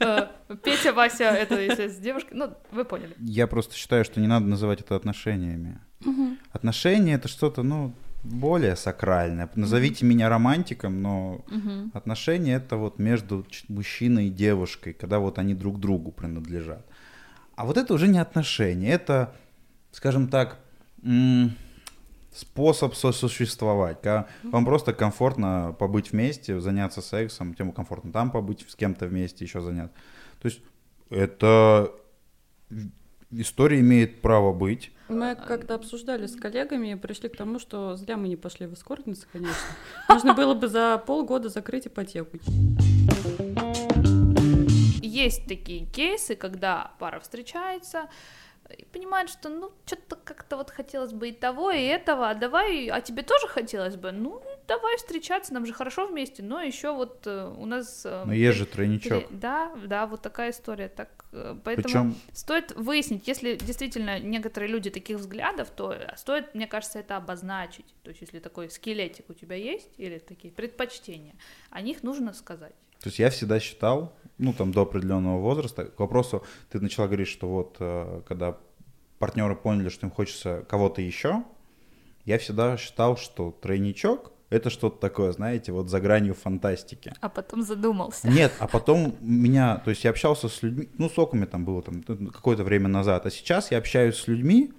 [0.00, 0.28] Э,
[0.62, 3.14] Петя, Вася, это если с девушкой, ну, вы поняли.
[3.18, 5.80] Я просто считаю, что не надо называть это отношениями.
[6.52, 9.48] Отношения— это что-то, ну, более сакральное.
[9.54, 11.44] Назовите меня романтиком, но
[11.92, 16.84] отношения— это вот между мужчиной и девушкой, когда вот они друг другу принадлежат.
[17.56, 19.34] А вот это уже не отношения, это,
[19.92, 20.58] скажем так,
[21.02, 21.54] м,
[22.34, 24.00] способ сосуществовать.
[24.02, 29.44] Когда вам просто комфортно побыть вместе, заняться сексом, тем комфортно там побыть, с кем-то вместе
[29.44, 29.94] еще заняться.
[30.40, 30.60] То есть
[31.10, 31.92] это
[33.30, 34.90] история имеет право быть.
[35.08, 38.74] Мы как-то обсуждали с коллегами и пришли к тому, что зря мы не пошли в
[38.74, 39.54] эскортницы, конечно.
[40.08, 42.38] Нужно было бы за полгода закрыть ипотеку.
[45.02, 48.08] Есть такие кейсы, когда пара встречается,
[48.70, 52.88] и понимает, что ну что-то как-то вот хотелось бы и того, и этого, а давай,
[52.88, 57.26] а тебе тоже хотелось бы, ну давай встречаться, нам же хорошо вместе, но еще вот
[57.26, 58.02] э, у нас...
[58.04, 59.24] э, Но есть же тройничок.
[59.30, 64.90] Да, да, вот такая история, так, э, поэтому Причем стоит выяснить, если действительно некоторые люди
[64.90, 69.56] таких взглядов, то стоит, мне кажется, это обозначить, то есть если такой скелетик у тебя
[69.56, 71.34] есть, или такие предпочтения,
[71.70, 72.74] о них нужно сказать.
[73.00, 77.28] То есть я всегда считал, ну там до определенного возраста, к вопросу, ты начала говорить,
[77.28, 77.76] что вот
[78.26, 78.56] когда
[79.18, 81.44] партнеры поняли, что им хочется кого-то еще,
[82.24, 87.12] я всегда считал, что тройничок это что-то такое, знаете, вот за гранью фантастики.
[87.20, 88.28] А потом задумался.
[88.28, 92.02] Нет, а потом меня, то есть я общался с людьми, ну, мне там было там
[92.06, 94.72] ну, какое-то время назад, а сейчас я общаюсь с людьми,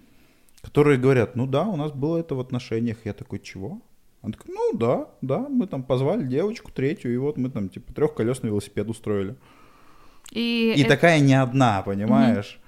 [0.62, 2.98] которые говорят, ну да, у нас было это в отношениях.
[3.06, 3.82] Я такой, чего?
[4.22, 7.94] Он такой, ну да, да, мы там позвали девочку третью, и вот мы там типа
[7.94, 9.36] трехколесный велосипед устроили.
[10.32, 12.60] И, И это- такая не одна, понимаешь?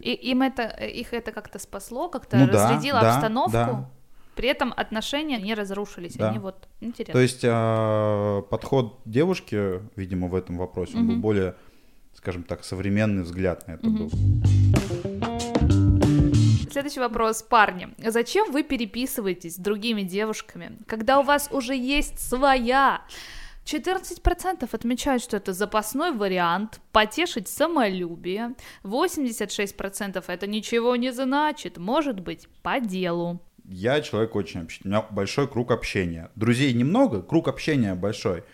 [0.00, 3.52] и им это, их это как-то спасло, как-то Ну разрядило да, обстановку.
[3.52, 3.90] да.
[4.38, 6.14] При этом отношения не разрушились.
[6.14, 6.30] Да.
[6.30, 7.12] Они вот интересно.
[7.12, 11.56] То есть а, подход девушки, видимо, в этом вопросе, он был более,
[12.14, 13.96] скажем так, современный взгляд на это Мгм.
[13.96, 14.10] был.
[16.70, 17.88] Следующий вопрос, парни.
[17.98, 23.02] Зачем вы переписываетесь с другими девушками, когда у вас уже есть своя?
[23.64, 28.54] 14% отмечают, что это запасной вариант, потешить самолюбие.
[28.84, 33.40] 86% это ничего не значит, может быть, по делу.
[33.70, 36.30] Я человек очень общительный, у меня большой круг общения.
[36.36, 38.44] Друзей немного, круг общения большой.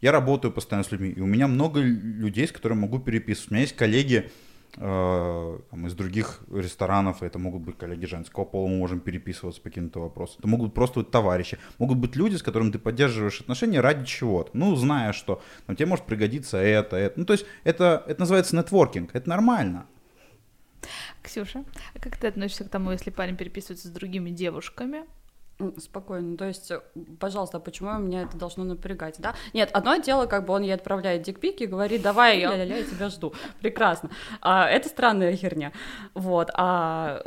[0.00, 3.50] Я работаю постоянно с людьми, и у меня много людей, с которыми могу переписываться.
[3.50, 4.30] У меня есть коллеги
[4.76, 9.70] э, там, из других ресторанов, это могут быть коллеги женского пола, мы можем переписываться по
[9.70, 10.36] каким-то вопросам.
[10.38, 14.50] Это могут просто быть товарищи, могут быть люди, с которыми ты поддерживаешь отношения ради чего-то.
[14.52, 17.18] Ну, зная, что там, тебе может пригодиться это, это.
[17.18, 19.86] Ну, то есть это, это называется нетворкинг, это нормально.
[21.28, 21.64] Ксюша,
[21.94, 25.04] а как ты относишься к тому, если парень переписывается с другими девушками?
[25.78, 26.70] Спокойно, то есть,
[27.18, 29.34] пожалуйста, а почему меня это должно напрягать, да?
[29.52, 33.08] Нет, одно дело, как бы он ей отправляет дикпики и говорит, давай, я, я тебя
[33.10, 34.10] жду, прекрасно.
[34.40, 35.72] А, это странная херня,
[36.14, 37.22] вот, а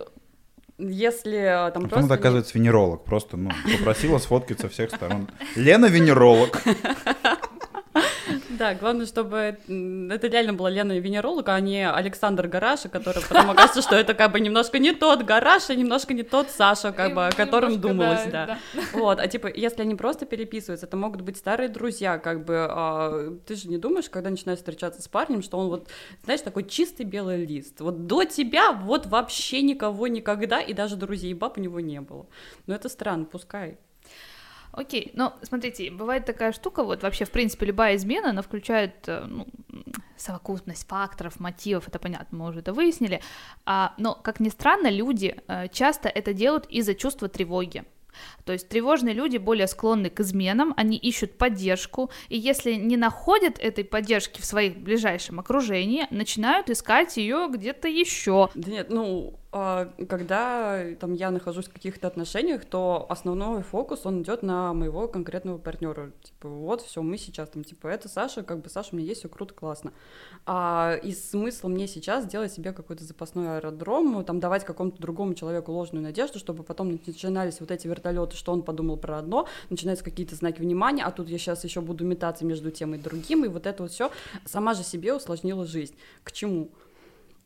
[0.78, 2.08] если э, там А потом просто...
[2.14, 5.28] не- оказывается венеролог, просто, ну, попросила сфоткать со всех сторон.
[5.56, 6.64] Лена венеролог.
[8.50, 13.82] Да, главное, чтобы это реально была Лена Венеролог, а не Александр Гараша, который потом окажется,
[13.82, 17.28] что это как бы немножко не тот Гараш, и немножко не тот Саша, как бы,
[17.28, 18.60] о котором думалось, да.
[18.94, 23.38] Вот, а типа, если они просто переписываются, это могут быть старые друзья, как бы, а,
[23.46, 25.90] ты же не думаешь, когда начинаешь встречаться с парнем, что он вот,
[26.24, 27.82] знаешь, такой чистый белый лист.
[27.82, 32.28] Вот до тебя вот вообще никого никогда, и даже друзей баб у него не было.
[32.68, 33.78] Но это странно, пускай.
[34.74, 39.26] Окей, но смотрите, бывает такая штука, вот вообще, в принципе, любая измена, она включает э,
[39.28, 39.48] ну,
[40.16, 43.22] совокупность факторов, мотивов, это понятно, мы уже это выяснили,
[43.66, 47.84] а, но, как ни странно, люди э, часто это делают из-за чувства тревоги.
[48.46, 53.60] То есть тревожные люди более склонны к изменам, они ищут поддержку, и если не находят
[53.60, 58.50] этой поддержки в своих ближайшем окружении, начинают искать ее где-то еще.
[58.54, 64.44] Да нет, ну, когда там я нахожусь в каких-то отношениях, то основной фокус, он идет
[64.44, 66.12] на моего конкретного партнера.
[66.24, 69.28] Типа, вот, все, мы сейчас там, типа, это Саша, как бы Саша, меня есть, все
[69.28, 69.92] круто, классно.
[70.46, 75.74] А, и смысл мне сейчас делать себе какой-то запасной аэродром, там, давать какому-то другому человеку
[75.74, 80.36] ложную надежду, чтобы потом начинались вот эти вертолеты, что он подумал про одно, начинаются какие-то
[80.36, 83.68] знаки внимания, а тут я сейчас еще буду метаться между тем и другим, и вот
[83.68, 84.12] это вот все
[84.46, 85.96] сама же себе усложнила жизнь.
[86.24, 86.70] К чему?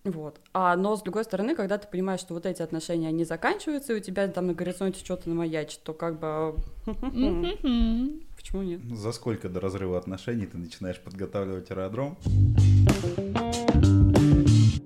[0.05, 0.39] Вот.
[0.53, 3.97] А, но с другой стороны, когда ты понимаешь, что вот эти отношения, они заканчиваются, и
[3.97, 6.55] у тебя там на горизонте что-то намаячит, то как бы...
[6.85, 8.21] Мгм.
[8.35, 8.81] Почему нет?
[8.95, 12.17] За сколько до разрыва отношений ты начинаешь подготавливать аэродром?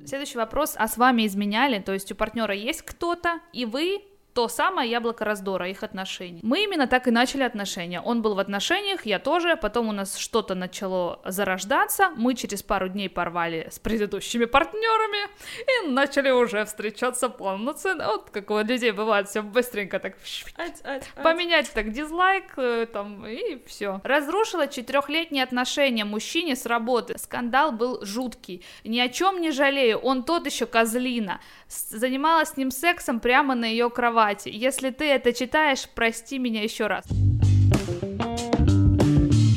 [0.05, 0.75] Следующий вопрос.
[0.77, 1.79] А с вами изменяли?
[1.79, 4.01] То есть у партнера есть кто-то, и вы
[4.33, 6.39] то самое яблоко раздора их отношений.
[6.43, 8.01] Мы именно так и начали отношения.
[8.01, 12.89] Он был в отношениях, я тоже, потом у нас что-то начало зарождаться, мы через пару
[12.89, 15.29] дней порвали с предыдущими партнерами
[15.85, 18.07] и начали уже встречаться полноценно.
[18.07, 20.15] Вот как у людей бывает, все быстренько так
[21.23, 24.01] поменять так дизлайк э, там и все.
[24.03, 27.17] Разрушила четырехлетние отношения мужчине с работы.
[27.17, 28.63] Скандал был жуткий.
[28.83, 29.97] Ни о чем не жалею.
[29.97, 31.41] Он тот еще козлина.
[31.69, 34.49] Занималась с ним сексом прямо на ее кровати.
[34.49, 37.05] Если ты это читаешь, прости меня еще раз.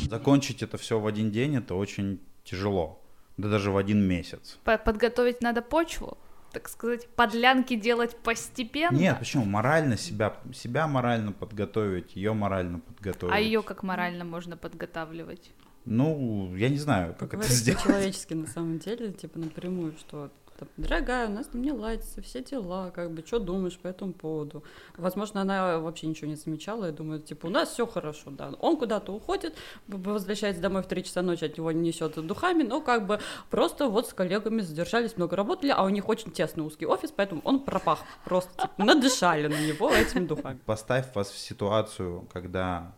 [0.09, 3.01] Закончить это все в один день это очень тяжело.
[3.37, 4.59] Да даже в один месяц.
[4.63, 6.19] По- Подготовить надо почву,
[6.51, 8.95] так сказать, подлянки делать постепенно.
[8.95, 9.43] Нет, почему?
[9.45, 13.33] Морально себя, себя морально подготовить, ее морально подготовить.
[13.33, 15.49] А ее как морально можно подготавливать?
[15.85, 17.81] Ну, я не знаю, как это Говорить сделать.
[17.81, 20.29] по-человечески на самом деле, типа напрямую, что
[20.65, 24.13] там, дорогая, у нас там не ладится, все дела, как бы, что думаешь по этому
[24.13, 24.63] поводу?
[24.97, 28.51] Возможно, она вообще ничего не замечала, и думает, типа, у нас все хорошо, да.
[28.59, 29.55] Он куда-то уходит,
[29.87, 34.07] возвращается домой в 3 часа ночи, от него несет духами, но как бы просто вот
[34.07, 37.99] с коллегами задержались, много работали, а у них очень тесный узкий офис, поэтому он пропах,
[38.25, 40.59] просто типа, надышали на него этими духами.
[40.65, 42.95] Поставь вас в ситуацию, когда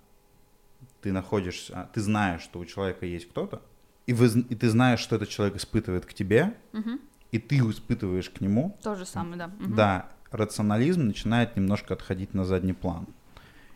[1.02, 3.62] ты находишься, а, ты знаешь, что у человека есть кто-то,
[4.08, 7.00] и, вы, и ты знаешь, что этот человек испытывает к тебе, Мгм.
[7.32, 9.48] И ты испытываешь к нему, То же самое, да.
[9.48, 9.76] Мгм.
[9.76, 13.08] да, рационализм начинает немножко отходить на задний план.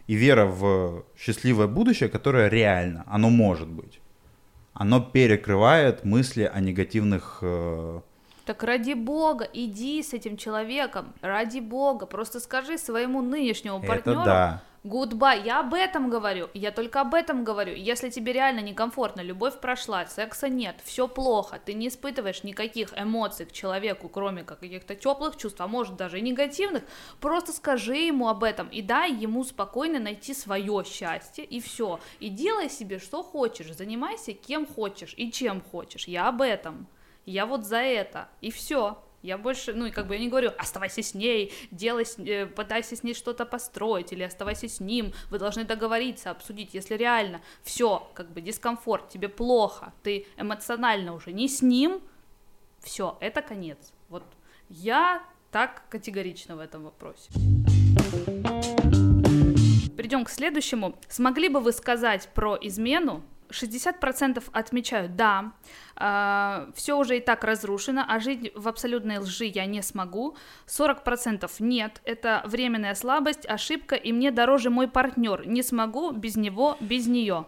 [0.07, 3.99] И вера в счастливое будущее, которое реально, оно может быть,
[4.73, 7.39] оно перекрывает мысли о негативных...
[7.41, 8.01] э,
[8.45, 14.25] Так ради бога, иди с этим человеком, ради бога, просто скажи своему нынешнему партнеру, Это
[14.25, 14.63] да.
[14.85, 17.75] Goodbye, я об этом говорю, я только об этом говорю.
[17.75, 23.45] Если тебе реально некомфортно, любовь прошла, секса нет, все плохо, ты не испытываешь никаких эмоций
[23.45, 26.83] к человеку, кроме как каких-то теплых чувств, а может даже и негативных,
[27.19, 31.99] просто скажи ему об этом и дай ему спокойно найти свое счастье и все.
[32.21, 36.07] И делай себе что хочешь, занимайся кем хочешь и чем хочешь.
[36.07, 36.87] Я об этом.
[37.25, 38.29] Я вот за это.
[38.39, 38.97] И все.
[39.21, 42.95] Я больше, ну и как бы я не говорю, оставайся с ней, делай, э, пытайся
[42.95, 48.09] с ней что-то построить, или оставайся с ним, вы должны договориться, обсудить, если реально все,
[48.13, 52.01] как бы дискомфорт, тебе плохо, ты эмоционально уже не с ним,
[52.81, 53.91] все, это конец.
[54.07, 54.23] Вот
[54.69, 57.29] я так категорично в этом вопросе.
[59.97, 60.97] Перейдем к следующему.
[61.09, 63.21] Смогли бы вы сказать про измену?
[63.49, 65.53] 60% отмечают «да»,
[66.75, 70.37] все уже и так разрушено, а жить в абсолютной лжи я не смогу.
[70.67, 76.77] 40% нет, это временная слабость, ошибка, и мне дороже мой партнер, не смогу без него,
[76.79, 77.45] без нее.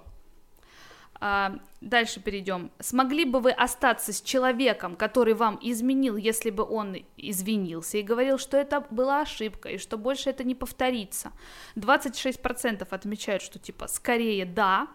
[1.23, 2.71] А, дальше перейдем.
[2.79, 8.39] Смогли бы вы остаться с человеком, который вам изменил, если бы он извинился и говорил,
[8.39, 11.31] что это была ошибка и что больше это не повторится?
[11.75, 14.87] 26% отмечают, что типа скорее да,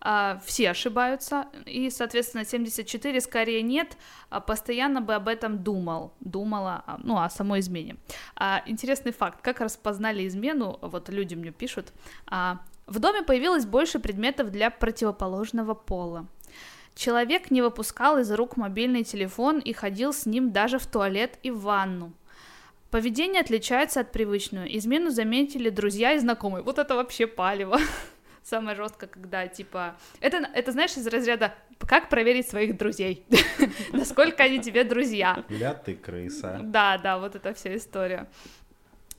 [0.00, 3.96] а, все ошибаются, и, соответственно, 74 скорее нет,
[4.30, 7.96] а постоянно бы об этом думал, думала, а, ну, о самой измене.
[8.36, 11.92] А, интересный факт, как распознали измену, вот люди мне пишут,
[12.26, 16.26] а, в доме появилось больше предметов для противоположного пола.
[16.94, 21.50] Человек не выпускал из рук мобильный телефон и ходил с ним даже в туалет и
[21.50, 22.12] в ванну.
[22.90, 24.64] Поведение отличается от привычного.
[24.64, 26.62] Измену заметили друзья и знакомые.
[26.62, 27.78] Вот это вообще палево.
[28.42, 29.96] Самое жестко, когда типа...
[30.20, 31.54] Это, это знаешь, из разряда
[31.86, 33.24] «Как проверить своих друзей?»
[33.92, 35.44] Насколько они тебе друзья?
[35.48, 36.60] Бля, ты крыса.
[36.62, 38.28] Да, да, вот эта вся история.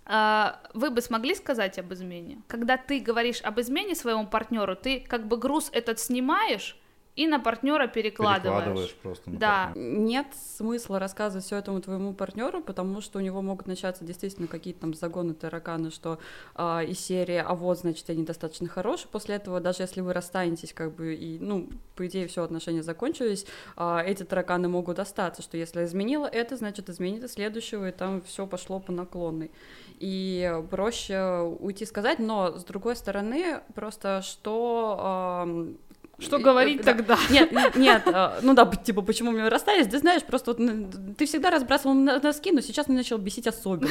[0.06, 2.42] А, Вы бы смогли сказать об измене?
[2.48, 6.79] Когда ты говоришь об измене своему партнеру, ты как бы груз этот снимаешь
[7.20, 8.64] и на партнера перекладываешь.
[8.64, 9.66] Перекладываешь просто на Да.
[9.74, 10.00] партнера.
[10.00, 14.80] Нет смысла рассказывать все этому твоему партнеру, потому что у него могут начаться действительно какие-то
[14.80, 16.18] там загоны, тараканы, что
[16.56, 19.10] а, из серии «А вот, значит, я недостаточно хороший».
[19.10, 23.46] После этого, даже если вы расстанетесь, как бы, и, ну, по идее, все отношения закончились,
[23.76, 28.22] а, эти тараканы могут остаться, что если изменила это, значит, изменит и следующего, и там
[28.22, 29.52] все пошло по наклонной.
[30.00, 34.96] И проще уйти сказать, но, с другой стороны, просто что...
[35.02, 35.78] ам,
[36.20, 36.94] Что говорить да.
[36.94, 37.18] тогда?
[37.30, 41.50] Нет, нет, а, ну да, типа, почему мы расстались, ты знаешь, просто вот ты всегда
[41.50, 43.90] разбрасывал носки, но сейчас меня начал бесить особенно.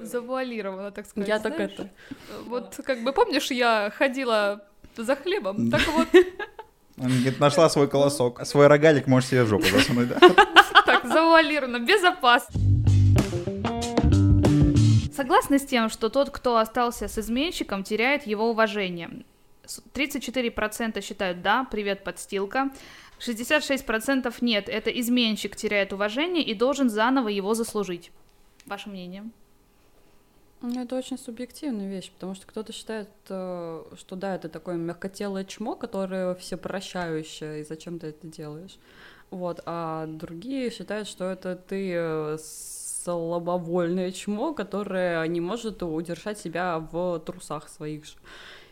[0.00, 1.28] Завуалировано, так сказать.
[1.28, 1.88] Я так это...
[2.46, 4.64] Вот как бы помнишь, я ходила
[4.96, 6.08] за хлебом, так вот,
[6.96, 8.44] говорит, нашла свой колосок.
[8.44, 10.18] Свой рогалик можешь себе в жопу засунуть, да?
[10.86, 12.60] так завуалировано, безопасно.
[15.14, 19.24] Согласны с тем, что тот, кто остался с изменщиком, теряет его уважение?
[19.72, 22.70] С- 34% считают «да», привет, подстилка.
[23.18, 28.10] 66% нет, это изменщик теряет уважение и должен заново его заслужить.
[28.66, 29.24] Ваше мнение?
[30.60, 35.44] Ну, Это очень субъективная вещь, потому что кто-то считает, э, что да, это такое мягкотелое
[35.44, 38.76] чмо, которое всепрощающее, и зачем ты это делаешь.
[39.30, 46.78] Вот, а другие считают, что это ты э, слабовольное чмо, которое не может удержать себя
[46.78, 48.14] в трусах своих же.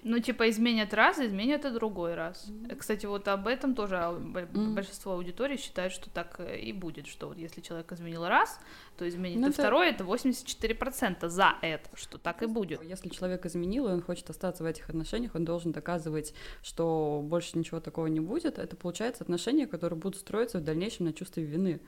[0.03, 2.49] Ну, типа, изменят раз, изменят и другой раз.
[2.49, 2.77] Mm-hmm.
[2.77, 4.75] Кстати, вот об этом тоже mm-hmm.
[4.75, 8.59] большинство аудитории считает, что так э, и будет, что вот если человек изменил раз,
[8.97, 9.61] то изменит ну, и это...
[9.61, 12.83] второй, это 84% за это, что так и будет.
[12.83, 17.59] Если человек изменил, и он хочет остаться в этих отношениях, он должен доказывать, что больше
[17.59, 18.59] ничего такого не будет.
[18.59, 21.81] Это, получается, отношения, которые будут строиться в дальнейшем на чувстве вины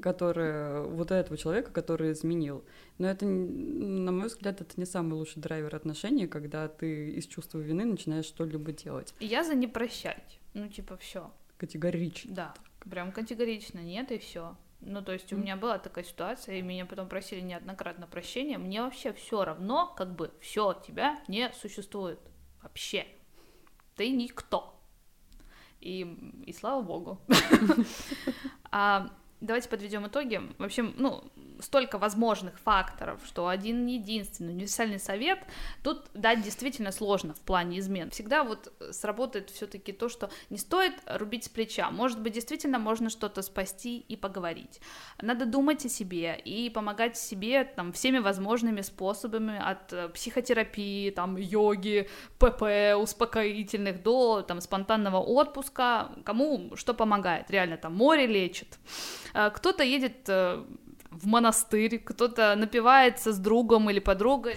[0.00, 2.64] который вот этого человека, который изменил.
[2.98, 7.58] Но это, на мой взгляд, это не самый лучший драйвер отношений, когда ты из чувства
[7.58, 9.14] вины начинаешь что-либо делать.
[9.20, 10.38] Я за не прощать.
[10.54, 11.32] Ну, типа, все.
[11.56, 12.34] Категорично.
[12.34, 12.54] Да,
[12.88, 14.56] прям категорично нет, и все.
[14.80, 18.56] Ну, то есть у меня была такая ситуация, и меня потом просили неоднократно прощения.
[18.56, 22.18] Мне вообще все равно, как бы все тебя не существует.
[22.62, 23.06] Вообще.
[23.96, 24.80] Ты никто.
[25.80, 26.02] И,
[26.46, 27.20] и слава богу.
[29.40, 30.40] Давайте подведем итоги.
[30.58, 31.24] В общем, ну,
[31.60, 35.38] столько возможных факторов, что один единственный универсальный совет
[35.82, 38.10] тут дать действительно сложно в плане измен.
[38.10, 41.90] Всегда вот сработает все-таки то, что не стоит рубить с плеча.
[41.90, 44.80] Может быть, действительно можно что-то спасти и поговорить.
[45.20, 51.36] Надо думать о себе и помогать себе там всеми возможными способами от э, психотерапии, там
[51.36, 52.08] йоги,
[52.38, 56.10] ПП, успокоительных до там спонтанного отпуска.
[56.24, 57.50] Кому что помогает?
[57.50, 58.78] Реально там море лечит.
[59.34, 60.64] Э, кто-то едет э,
[61.20, 64.56] в монастырь, кто-то напивается с другом или подругой.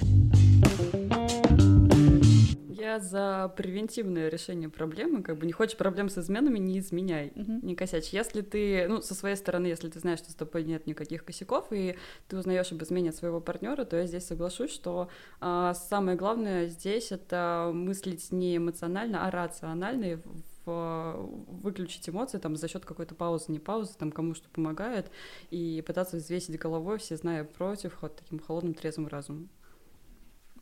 [2.69, 7.59] Я за превентивное решение проблемы, как бы не хочешь проблем с изменами, не изменяй, uh-huh.
[7.63, 8.09] не косячь.
[8.09, 11.67] Если ты, ну, со своей стороны, если ты знаешь, что с тобой нет никаких косяков,
[11.71, 11.95] и
[12.27, 15.09] ты узнаешь об измене своего партнера, то я здесь соглашусь, что
[15.39, 20.19] а, самое главное здесь это мыслить не эмоционально, а рационально
[20.65, 25.11] выключить эмоции там за счет какой-то паузы, не паузы, там кому что помогает,
[25.49, 29.49] и пытаться взвесить головой, все зная против, вот таким холодным трезвым разумом.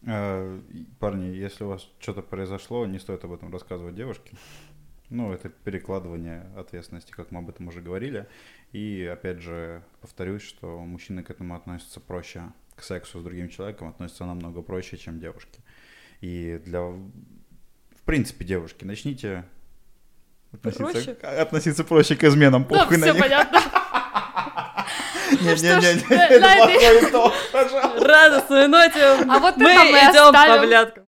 [0.05, 0.59] А,
[0.99, 4.35] парни, если у вас что-то произошло, не стоит об этом рассказывать девушке.
[5.09, 8.27] Ну, это перекладывание ответственности, как мы об этом уже говорили.
[8.71, 13.89] И опять же, повторюсь, что мужчины к этому относятся проще, к сексу с другим человеком
[13.89, 15.59] относятся намного проще, чем девушки.
[16.21, 17.11] И для, в
[18.05, 19.43] принципе, девушки, начните
[20.53, 21.41] относиться, проще?
[21.41, 22.65] относиться проще к изменам.
[22.65, 23.61] Похуй да, все понятно.
[25.41, 27.33] Не-не-не, это плохой итог,
[28.01, 30.99] Радостную ноте а вот мы идем по блядкам.